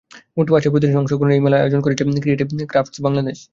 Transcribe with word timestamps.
মোট 0.35 0.47
পাঁচটি 0.51 0.69
প্রতিষ্ঠানের 0.73 1.01
অংশগ্রহণে 1.03 1.35
এই 1.37 1.43
মেলার 1.45 1.61
আয়োজন 1.61 1.81
করেছে 1.83 2.03
ক্রিয়েটিভ 2.23 2.47
ক্রাফটস 2.71 2.97
বাংলাদেশ। 3.05 3.37